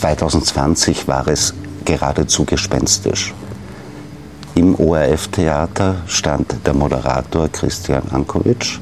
[0.00, 1.52] 2020 war es
[1.84, 3.34] geradezu gespenstisch.
[4.54, 8.78] Im ORF-Theater stand der Moderator Christian Ankovic.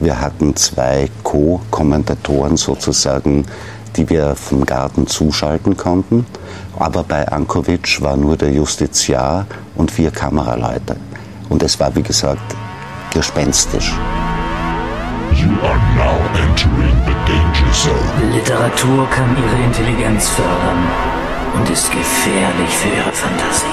[0.00, 3.46] Wir hatten zwei Co-Kommentatoren sozusagen,
[3.96, 6.26] die wir vom Garten zuschalten konnten.
[6.78, 10.96] Aber bei Ankovic war nur der Justiziar und vier Kameraleute.
[11.48, 12.54] Und es war, wie gesagt,
[13.10, 13.94] gespenstisch.
[15.34, 18.32] You are now entering the danger zone.
[18.32, 20.86] Literatur kann ihre Intelligenz fördern
[21.54, 23.66] und ist gefährlich für ihre Fantasie.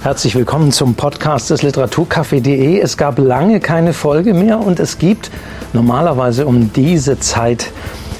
[0.00, 2.78] Herzlich willkommen zum Podcast des Literaturcafé.de.
[2.78, 5.32] Es gab lange keine Folge mehr und es gibt
[5.72, 7.72] normalerweise um diese Zeit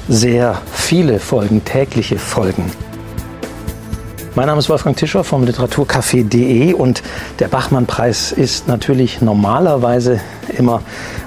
[0.09, 2.73] sehr viele Folgen, tägliche Folgen.
[4.36, 7.02] Mein Name ist Wolfgang Tischer vom Literaturcafé.de und
[7.38, 10.20] der Bachmann-Preis ist natürlich normalerweise
[10.59, 10.82] immer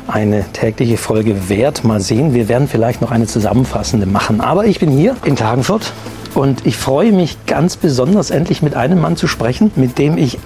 [0.08, 1.84] eine tägliche Folge wert.
[1.84, 4.42] Mal sehen, wir werden vielleicht noch eine zusammenfassende machen.
[4.42, 5.92] Aber ich bin hier in Klagenfurt
[6.36, 10.38] und ich freue mich ganz besonders, endlich mit einem Mann zu sprechen, mit dem ich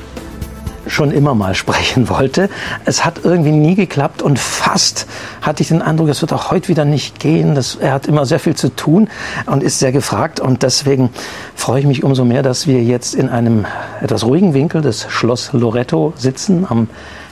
[0.88, 2.50] schon immer mal sprechen wollte.
[2.86, 5.08] Es hat irgendwie nie geklappt und fast
[5.42, 7.56] hatte ich den Eindruck, es wird auch heute wieder nicht gehen.
[7.56, 9.10] Das, er hat immer sehr viel zu tun
[9.46, 11.10] und ist sehr gefragt und deswegen
[11.56, 13.66] freue ich mich umso mehr, dass wir jetzt in einem
[14.02, 16.88] etwas ruhigen Winkel des Schloss Loretto sitzen am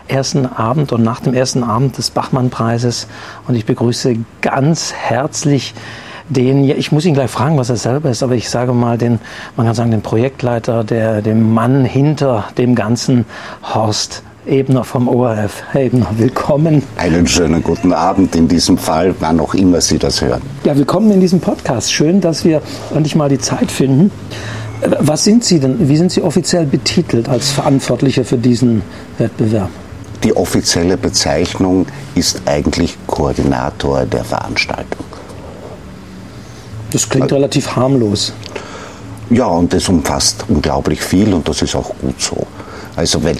[0.07, 3.07] ersten Abend und nach dem ersten Abend des Bachmann-Preises
[3.47, 5.73] und ich begrüße ganz herzlich
[6.31, 9.19] den, ich muss ihn gleich fragen, was er selber ist, aber ich sage mal den,
[9.57, 13.25] man kann sagen, den Projektleiter, der, dem Mann hinter dem ganzen
[13.61, 15.61] Horst Ebner vom ORF.
[15.71, 16.81] Herr Ebner, willkommen.
[16.97, 20.41] Einen schönen guten Abend in diesem Fall, wann auch immer Sie das hören.
[20.63, 21.91] Ja, willkommen in diesem Podcast.
[21.91, 22.61] Schön, dass wir
[22.95, 24.09] endlich mal die Zeit finden.
[24.99, 28.81] Was sind Sie denn, wie sind Sie offiziell betitelt als Verantwortlicher für diesen
[29.19, 29.69] Wettbewerb?
[30.23, 31.85] Die offizielle Bezeichnung
[32.15, 35.05] ist eigentlich Koordinator der Veranstaltung.
[36.91, 38.33] Das klingt also, relativ harmlos.
[39.29, 42.45] Ja, und das umfasst unglaublich viel und das ist auch gut so.
[42.95, 43.37] Also, weil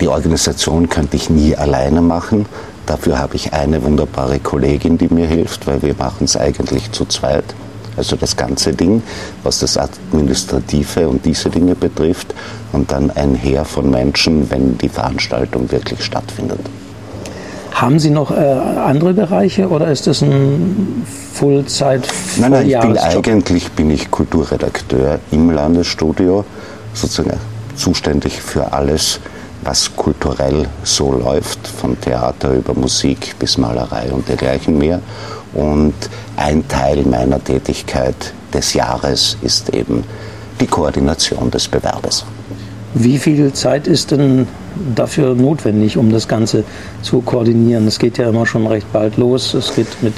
[0.00, 2.46] die Organisation könnte ich nie alleine machen.
[2.86, 7.04] Dafür habe ich eine wunderbare Kollegin, die mir hilft, weil wir machen es eigentlich zu
[7.06, 7.44] zweit.
[7.96, 9.02] Also das ganze Ding,
[9.44, 12.34] was das Administrative und diese Dinge betrifft.
[12.72, 16.60] Und dann ein Heer von Menschen, wenn die Veranstaltung wirklich stattfindet.
[17.72, 22.06] Haben Sie noch äh, andere Bereiche oder ist das ein Fullzeit
[22.36, 26.44] Nein, nein, ich bin eigentlich bin ich Kulturredakteur im Landesstudio,
[26.94, 27.38] sozusagen
[27.74, 29.18] zuständig für alles,
[29.62, 35.00] was kulturell so läuft, von Theater über Musik bis Malerei und dergleichen mehr.
[35.54, 35.94] Und
[36.36, 40.04] ein Teil meiner Tätigkeit des Jahres ist eben
[40.60, 42.24] die Koordination des Bewerbes.
[42.94, 44.46] Wie viel Zeit ist denn
[44.94, 46.62] dafür notwendig, um das Ganze
[47.02, 47.88] zu koordinieren?
[47.88, 49.52] Es geht ja immer schon recht bald los.
[49.54, 50.14] Es geht mit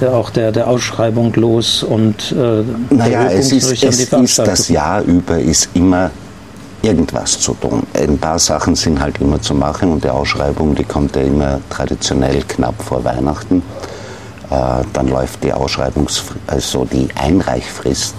[0.00, 2.62] der, auch der, der Ausschreibung los und äh,
[2.94, 6.10] naja, es ist, es ist das Jahr über ist immer
[6.82, 7.82] irgendwas zu tun.
[7.94, 11.60] Ein paar Sachen sind halt immer zu machen und die Ausschreibung, die kommt ja immer
[11.68, 13.62] traditionell knapp vor Weihnachten.
[14.50, 18.14] Äh, dann läuft die Ausschreibungsfrist, also die Einreichfrist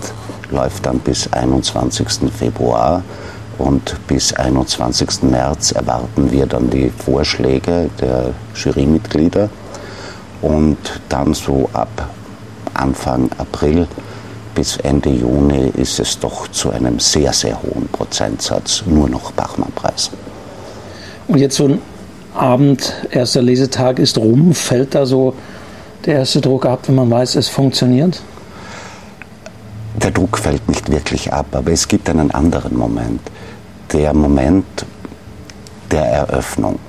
[0.51, 2.31] läuft dann bis 21.
[2.37, 3.03] Februar
[3.57, 5.23] und bis 21.
[5.23, 9.49] März erwarten wir dann die Vorschläge der Jurymitglieder.
[10.41, 10.77] Und
[11.09, 12.09] dann so ab
[12.73, 13.87] Anfang April
[14.55, 20.11] bis Ende Juni ist es doch zu einem sehr, sehr hohen Prozentsatz nur noch Bachmann-Preis.
[21.27, 21.81] Und jetzt so ein
[22.33, 25.33] Abend, erster Lesetag ist rum, fällt da so
[26.05, 28.21] der erste Druck ab, wenn man weiß, es funktioniert?
[30.01, 33.21] Der Druck fällt nicht wirklich ab, aber es gibt einen anderen Moment
[33.91, 34.65] der Moment
[35.91, 36.79] der Eröffnung.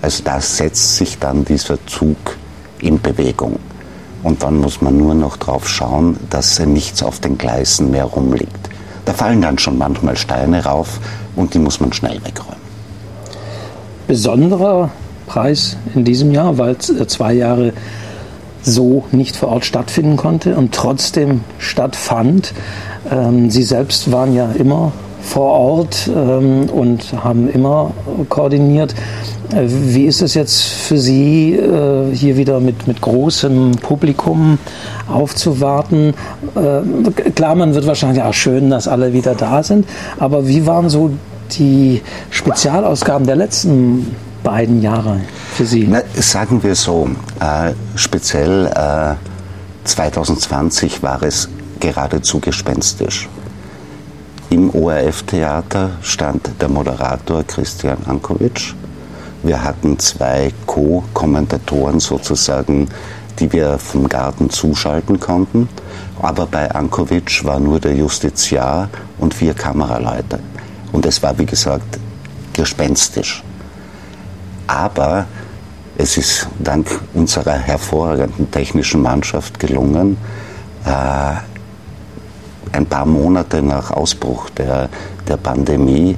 [0.00, 2.16] Also da setzt sich dann dieser Zug
[2.86, 3.58] in Bewegung.
[4.22, 8.70] Und dann muss man nur noch darauf schauen, dass nichts auf den Gleisen mehr rumliegt.
[9.04, 11.00] Da fallen dann schon manchmal Steine rauf
[11.36, 12.56] und die muss man schnell wegräumen.
[14.08, 14.90] Besonderer
[15.26, 17.72] Preis in diesem Jahr, weil es äh, zwei Jahre
[18.62, 22.52] so nicht vor Ort stattfinden konnte und trotzdem stattfand.
[23.10, 27.92] Ähm, Sie selbst waren ja immer vor Ort ähm, und haben immer
[28.28, 28.94] koordiniert.
[29.52, 34.58] Wie ist es jetzt für Sie, äh, hier wieder mit, mit großem Publikum
[35.08, 36.14] aufzuwarten?
[36.54, 39.86] Äh, klar, man wird wahrscheinlich auch schön, dass alle wieder da sind,
[40.18, 41.10] aber wie waren so
[41.52, 45.20] die Spezialausgaben der letzten beiden Jahre
[45.54, 45.86] für Sie?
[45.88, 47.08] Na, sagen wir so,
[47.40, 49.14] äh, speziell äh,
[49.84, 51.48] 2020 war es
[51.80, 53.28] geradezu gespenstisch.
[54.50, 58.74] Im ORF-Theater stand der Moderator Christian Ankovic.
[59.46, 62.88] Wir hatten zwei Co-Kommentatoren sozusagen,
[63.38, 65.68] die wir vom Garten zuschalten konnten.
[66.20, 68.88] Aber bei Ankovic war nur der Justiziar
[69.18, 70.40] und vier Kameraleute.
[70.90, 72.00] Und es war, wie gesagt,
[72.54, 73.44] gespenstisch.
[74.66, 75.26] Aber
[75.96, 80.16] es ist dank unserer hervorragenden technischen Mannschaft gelungen,
[80.84, 81.36] äh,
[82.72, 84.88] ein paar Monate nach Ausbruch der,
[85.28, 86.16] der Pandemie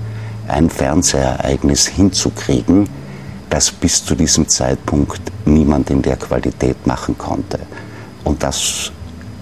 [0.49, 2.89] ein Fernsehereignis hinzukriegen,
[3.51, 7.59] das bis zu diesem Zeitpunkt niemand in der Qualität machen konnte.
[8.25, 8.93] Und das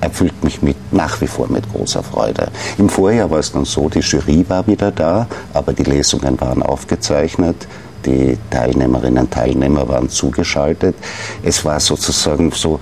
[0.00, 2.48] erfüllt mich mit, nach wie vor mit großer Freude.
[2.78, 6.62] Im Vorjahr war es dann so, die Jury war wieder da, aber die Lesungen waren
[6.62, 7.66] aufgezeichnet,
[8.04, 10.94] die Teilnehmerinnen und Teilnehmer waren zugeschaltet.
[11.42, 12.78] Es war sozusagen so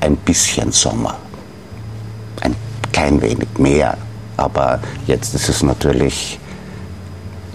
[0.00, 1.16] ein bisschen Sommer,
[2.40, 2.54] ein
[2.92, 3.96] klein wenig mehr,
[4.36, 6.38] aber jetzt ist es natürlich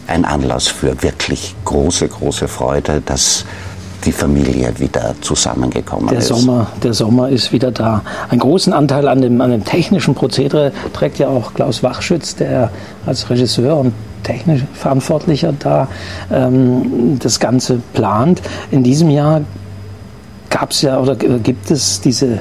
[0.09, 3.45] ein Anlass für wirklich große, große Freude, dass
[4.05, 6.27] die Familie wieder zusammengekommen der ist.
[6.27, 8.01] Sommer, der Sommer ist wieder da.
[8.29, 12.71] Einen großen Anteil an dem, an dem technischen Prozedere trägt ja auch Klaus Wachschütz, der
[13.05, 15.87] als Regisseur und technisch Verantwortlicher da
[16.31, 18.41] ähm, das Ganze plant.
[18.71, 19.41] In diesem Jahr
[20.49, 22.39] gab es ja oder gibt es diese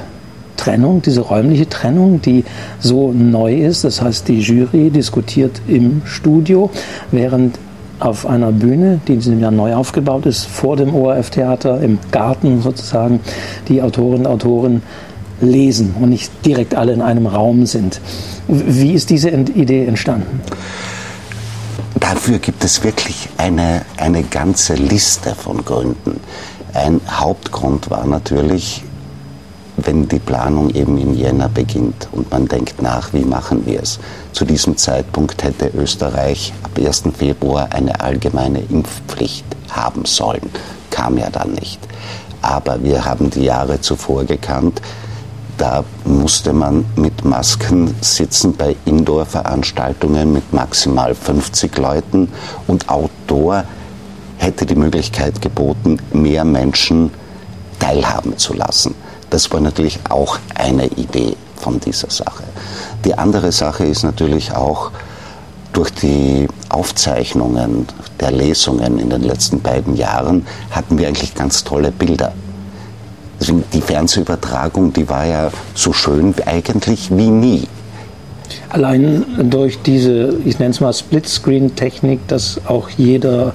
[0.59, 2.43] Trennung, diese räumliche Trennung, die
[2.79, 3.85] so neu ist.
[3.85, 6.69] Das heißt, die Jury diskutiert im Studio,
[7.11, 7.57] während
[7.99, 12.61] auf einer Bühne, die in diesem Jahr neu aufgebaut ist, vor dem ORF-Theater, im Garten
[12.61, 13.21] sozusagen,
[13.69, 14.81] die Autorinnen und Autoren
[15.39, 18.01] lesen und nicht direkt alle in einem Raum sind.
[18.47, 20.41] Wie ist diese Idee entstanden?
[21.99, 26.19] Dafür gibt es wirklich eine, eine ganze Liste von Gründen.
[26.73, 28.83] Ein Hauptgrund war natürlich,
[29.85, 33.99] wenn die Planung eben im Jänner beginnt und man denkt nach, wie machen wir es.
[34.31, 37.03] Zu diesem Zeitpunkt hätte Österreich ab 1.
[37.17, 40.49] Februar eine allgemeine Impfpflicht haben sollen.
[40.89, 41.79] Kam ja dann nicht.
[42.41, 44.81] Aber wir haben die Jahre zuvor gekannt,
[45.57, 52.29] da musste man mit Masken sitzen bei Indoor-Veranstaltungen mit maximal 50 Leuten
[52.65, 53.65] und Outdoor
[54.37, 57.11] hätte die Möglichkeit geboten, mehr Menschen
[57.77, 58.95] teilhaben zu lassen.
[59.29, 62.43] Das war natürlich auch eine Idee von dieser Sache.
[63.05, 64.91] Die andere Sache ist natürlich auch,
[65.73, 67.85] durch die Aufzeichnungen
[68.19, 72.33] der Lesungen in den letzten beiden Jahren hatten wir eigentlich ganz tolle Bilder.
[73.39, 77.67] Deswegen die Fernsehübertragung, die war ja so schön eigentlich wie nie.
[78.69, 83.53] Allein durch diese, ich nenne es mal Splitscreen-Technik, dass auch jeder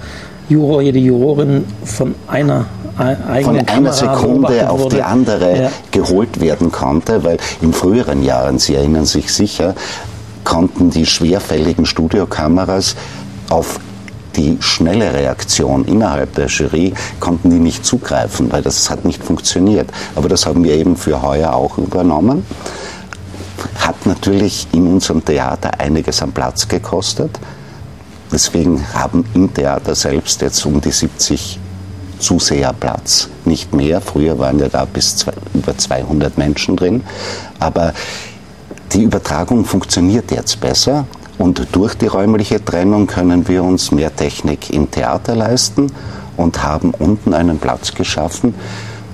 [0.48, 2.66] Juror, jede Jurorin von einer
[3.42, 5.70] von einer Sekunde auf die andere ja.
[5.90, 9.74] geholt werden konnte, weil in früheren Jahren, Sie erinnern sich sicher,
[10.44, 12.94] konnten die schwerfälligen Studiokameras
[13.50, 13.80] auf
[14.36, 19.90] die schnelle Reaktion innerhalb der Jury konnten die nicht zugreifen, weil das hat nicht funktioniert.
[20.16, 22.44] Aber das haben wir eben für heuer auch übernommen.
[23.78, 27.38] Hat natürlich in unserem Theater einiges an Platz gekostet.
[28.34, 31.60] Deswegen haben im Theater selbst jetzt um die 70
[32.18, 33.28] Zuseherplatz.
[33.44, 34.00] Nicht mehr.
[34.00, 37.04] Früher waren ja da bis zwei, über 200 Menschen drin.
[37.60, 37.92] Aber
[38.92, 41.06] die Übertragung funktioniert jetzt besser.
[41.38, 45.92] Und durch die räumliche Trennung können wir uns mehr Technik im Theater leisten
[46.36, 48.56] und haben unten einen Platz geschaffen,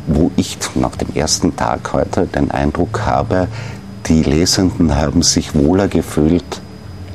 [0.06, 3.48] wo ich nach dem ersten Tag heute den Eindruck habe,
[4.06, 6.62] die Lesenden haben sich wohler gefühlt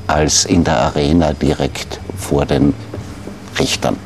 [0.08, 2.74] als in der Arena direkt vor den
[3.60, 3.98] Richtern.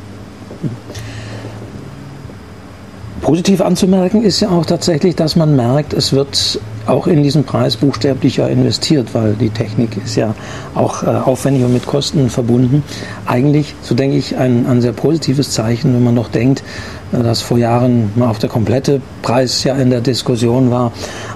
[3.22, 7.77] Positiv anzumerken ist ja auch tatsächlich, dass man merkt, es wird auch in diesen Preis
[7.77, 10.36] buchstäblicher investiert, weil die Technik ist ja
[10.75, 12.84] auch äh, aufwendig und mit Kosten verbunden.
[13.25, 16.63] Eigentlich, so denke ich, ein, ein sehr positives Zeichen, wenn man noch denkt,
[17.12, 20.91] äh, dass vor Jahren mal auf der komplette Preis ja in der Diskussion war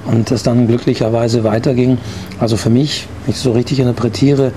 [0.06, 1.98] und es dann glücklicherweise weiterging.
[2.40, 4.52] Also für mich, wenn ich so richtig interpretiere,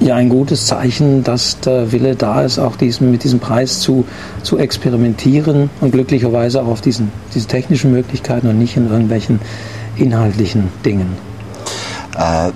[0.00, 4.04] ja ein gutes Zeichen, dass der Wille da ist, auch diesen, mit diesem Preis zu,
[4.42, 9.40] zu experimentieren und glücklicherweise auch auf diesen, diese technischen Möglichkeiten und nicht in irgendwelchen
[9.96, 11.16] inhaltlichen Dingen.
[12.16, 12.50] Äh,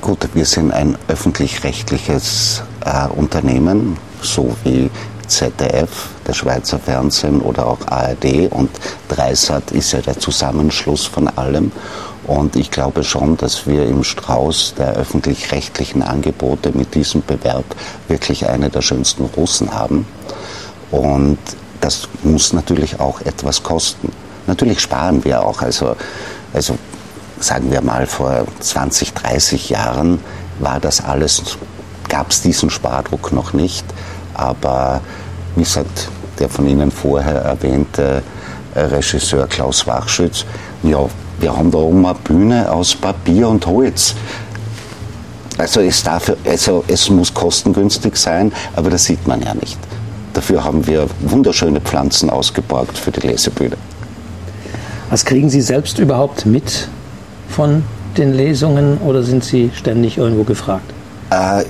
[0.00, 4.90] gut, wir sind ein öffentlich-rechtliches äh, Unternehmen, so wie
[5.26, 8.70] ZDF, der Schweizer Fernsehen oder auch ARD und
[9.08, 11.72] Dreisat ist ja der Zusammenschluss von allem.
[12.26, 17.64] Und ich glaube schon, dass wir im Strauß der öffentlich-rechtlichen Angebote mit diesem Bewerb
[18.08, 20.06] wirklich eine der schönsten Russen haben.
[20.90, 21.38] Und
[21.80, 24.10] das muss natürlich auch etwas kosten.
[24.48, 25.62] Natürlich sparen wir auch.
[25.62, 25.94] Also,
[26.52, 26.76] also
[27.38, 30.20] sagen wir mal, vor 20, 30 Jahren
[30.58, 31.58] war das alles,
[32.08, 33.84] gab es diesen Spardruck noch nicht.
[34.34, 35.00] Aber
[35.54, 36.08] wie gesagt,
[36.40, 38.22] der von Ihnen vorher erwähnte
[38.74, 40.44] Regisseur Klaus Wachschütz,
[40.82, 41.08] ja,
[41.40, 44.14] wir haben da oben eine Bühne aus Papier und Holz.
[45.58, 49.78] Also es, darf, also es muss kostengünstig sein, aber das sieht man ja nicht.
[50.34, 53.76] Dafür haben wir wunderschöne Pflanzen ausgeborgt für die Lesebühne.
[55.08, 56.88] Was kriegen Sie selbst überhaupt mit
[57.48, 57.84] von
[58.18, 60.92] den Lesungen oder sind Sie ständig irgendwo gefragt?
[61.30, 61.64] Äh,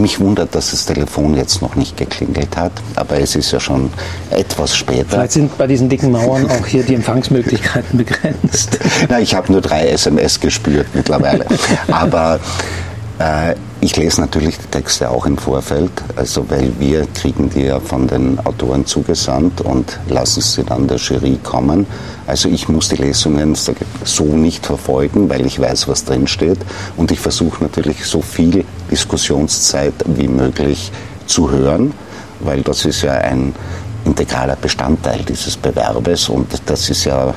[0.00, 3.90] mich wundert, dass das Telefon jetzt noch nicht geklingelt hat, aber es ist ja schon
[4.30, 5.10] etwas später.
[5.10, 8.78] Vielleicht sind bei diesen dicken Mauern auch hier die Empfangsmöglichkeiten begrenzt.
[9.08, 11.46] Na, ich habe nur drei SMS gespürt mittlerweile.
[11.90, 12.40] aber
[13.18, 17.80] äh, ich lese natürlich die Texte auch im Vorfeld, also weil wir kriegen die ja
[17.80, 21.86] von den Autoren zugesandt und lassen sie dann der Jury kommen.
[22.26, 23.56] Also ich muss die Lesungen
[24.04, 26.58] so nicht verfolgen, weil ich weiß, was drin steht
[26.98, 30.92] und ich versuche natürlich so viel Diskussionszeit wie möglich
[31.26, 31.94] zu hören,
[32.40, 33.54] weil das ist ja ein
[34.04, 37.34] integraler Bestandteil dieses Bewerbes und das ist ja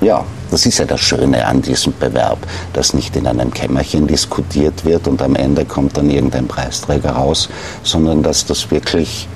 [0.00, 2.38] ja, das ist ja das Schöne an diesem Bewerb,
[2.74, 7.48] dass nicht in einem Kämmerchen diskutiert wird und am Ende kommt dann irgendein Preisträger raus,
[7.82, 9.26] sondern dass das wirklich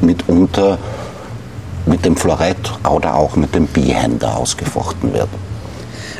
[0.00, 0.78] mitunter
[1.84, 5.28] mit dem Florett oder auch mit dem Bihänder ausgefochten wird.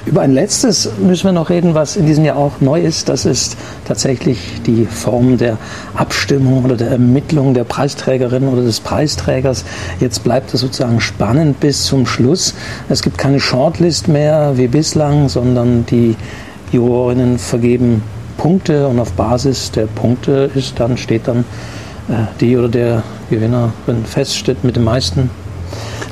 [0.07, 3.09] Über ein letztes müssen wir noch reden, was in diesem Jahr auch neu ist.
[3.09, 5.59] Das ist tatsächlich die Form der
[5.95, 9.65] Abstimmung oder der Ermittlung der Preisträgerin oder des Preisträgers.
[10.01, 12.55] Jetzt bleibt es sozusagen spannend bis zum Schluss.
[12.89, 16.17] Es gibt keine Shortlist mehr wie bislang, sondern die
[16.73, 18.03] Jurorinnen vergeben
[18.39, 21.41] Punkte und auf Basis der Punkte ist dann, steht dann
[22.09, 25.29] äh, die oder der Gewinnerin fest, steht mit den meisten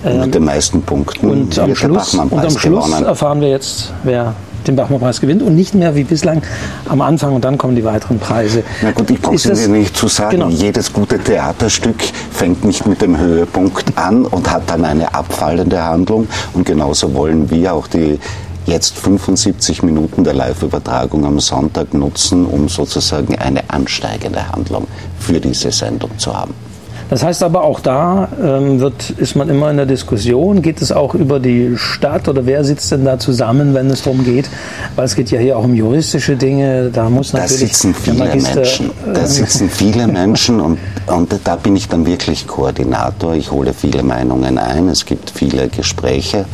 [0.05, 1.31] mit den meisten Punkten.
[1.31, 4.35] Und am Schluss, und am Schluss erfahren wir jetzt, wer
[4.67, 6.43] den Bachmann-Preis gewinnt und nicht mehr wie bislang
[6.89, 8.63] am Anfang und dann kommen die weiteren Preise.
[8.83, 10.49] Na gut, ich brauche dir nicht zu sagen, genau.
[10.49, 11.97] jedes gute Theaterstück
[12.31, 17.51] fängt nicht mit dem Höhepunkt an und hat dann eine abfallende Handlung und genauso wollen
[17.51, 18.19] wir auch die
[18.67, 24.87] jetzt 75 Minuten der Live-Übertragung am Sonntag nutzen, um sozusagen eine ansteigende Handlung
[25.19, 26.68] für diese Sendung zu haben.
[27.11, 30.93] Das heißt aber auch da ähm, wird, ist man immer in der Diskussion, geht es
[30.93, 34.51] auch über die Stadt oder wer sitzt denn da zusammen, wenn es darum geht?
[34.95, 37.61] Weil es geht ja hier auch um juristische Dinge, da muss natürlich...
[37.61, 42.05] Da sitzen viele Magister, Menschen, da sitzen viele Menschen und, und da bin ich dann
[42.05, 43.35] wirklich Koordinator.
[43.35, 46.45] Ich hole viele Meinungen ein, es gibt viele Gespräche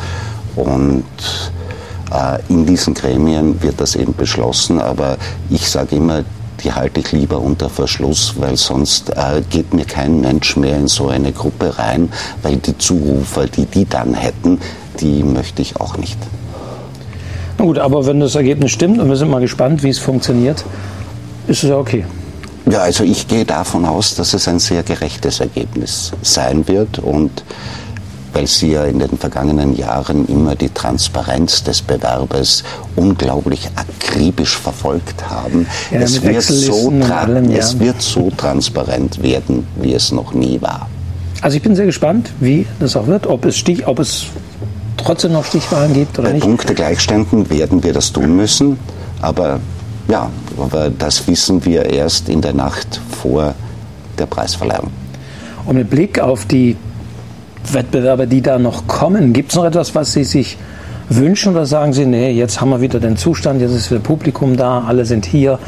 [0.55, 1.05] und
[2.13, 5.17] äh, in diesen Gremien wird das eben beschlossen, aber
[5.51, 6.23] ich sage immer,
[6.65, 10.89] die halte ich lieber unter Verschluss, weil sonst äh, geht mir kein Mensch mehr in
[10.89, 12.11] so eine Gruppe rein,
[12.43, 14.59] weil die Zurufer, die die dann hätten,
[15.01, 16.19] die möchte ich auch nicht.
[17.59, 20.65] Na gut, aber wenn das Ergebnis stimmt und wir sind mal gespannt, wie es funktioniert,
[21.47, 22.05] ist es ja okay.
[22.67, 27.45] Ja, also ich gehe davon aus, dass es ein sehr gerechtes Ergebnis sein wird und
[28.35, 32.65] weil Sie ja in den vergangenen Jahren immer die Transparenz des Bewerbes
[32.97, 35.67] unglaublich akribisch verfolgt haben.
[35.91, 37.59] Ja, es, wird so allem, ja.
[37.59, 40.89] es wird so transparent werden, wie es noch nie war.
[41.41, 44.27] Also ich bin sehr gespannt, wie das auch wird, ob es, Stich, ob es
[44.97, 46.43] trotzdem noch Stichwahlen gibt oder Bei nicht.
[46.43, 48.79] Bei Punktegleichständen werden wir das tun müssen,
[49.21, 49.61] aber
[50.09, 53.55] ja, aber das wissen wir erst in der Nacht vor
[54.19, 54.91] der Preisverleihung.
[55.67, 56.77] Und mit Blick auf die
[57.73, 60.59] Wettbewerbe, die da noch kommen, gibt es noch etwas, was Sie sich
[61.09, 64.57] wünschen oder sagen Sie, nee, jetzt haben wir wieder den Zustand, jetzt ist wieder Publikum
[64.57, 65.59] da, alle sind hier.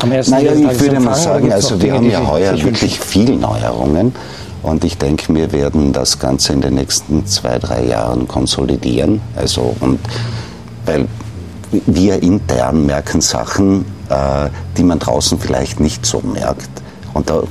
[0.00, 4.14] Am ersten naja, ich würde mal sagen, also wir haben ja heuer wirklich viele Neuerungen
[4.62, 9.20] und ich denke, wir werden das Ganze in den nächsten zwei, drei Jahren konsolidieren.
[9.34, 9.98] Also und
[10.86, 11.06] weil
[11.86, 16.70] wir intern merken Sachen, äh, die man draußen vielleicht nicht so merkt.
[17.14, 17.42] Und da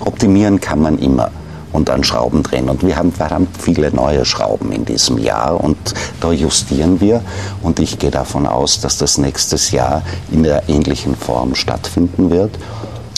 [0.00, 1.30] optimieren kann man immer
[1.74, 2.70] und an Schrauben drehen.
[2.70, 5.76] Und wir haben verdammt viele neue Schrauben in diesem Jahr und
[6.20, 7.20] da justieren wir.
[7.62, 12.52] Und ich gehe davon aus, dass das nächstes Jahr in der ähnlichen Form stattfinden wird.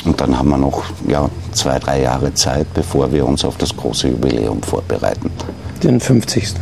[0.06, 3.76] Und dann haben wir noch ja, zwei, drei Jahre Zeit, bevor wir uns auf das
[3.76, 5.30] große Jubiläum vorbereiten.
[5.82, 6.54] Den 50.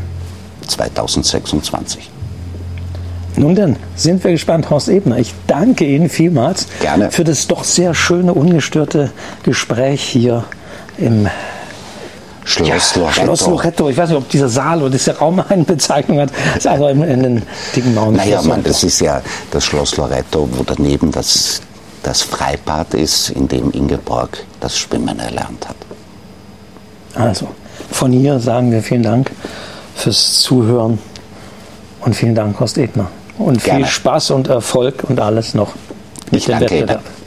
[0.67, 2.11] 2026.
[3.37, 5.19] Nun dann, sind wir gespannt, Horst Ebner.
[5.19, 7.11] Ich danke Ihnen vielmals Gerne.
[7.11, 9.11] für das doch sehr schöne, ungestörte
[9.43, 10.45] Gespräch hier
[10.99, 11.29] im
[12.45, 13.23] Schloss Loretto.
[13.23, 13.89] Schloss Loretto.
[13.89, 16.31] Ich weiß nicht, ob dieser Saal oder dieser Raum eine Bezeichnung hat.
[16.31, 17.43] Das ist also in, in den
[17.75, 18.15] dicken Mauern.
[18.15, 21.61] Naja, man, das ist ja das Schloss Loretto, wo daneben das,
[22.03, 25.77] das Freibad ist, in dem Ingeborg das Schwimmen erlernt hat.
[27.15, 27.49] Also,
[27.91, 29.31] von hier sagen wir vielen Dank
[29.95, 30.99] fürs Zuhören
[32.01, 33.09] und vielen Dank, Horst Ebner.
[33.39, 33.81] Und Gerne.
[33.81, 35.75] viel Spaß und Erfolg und alles noch
[36.31, 37.03] mit ich dem Wettbewerb.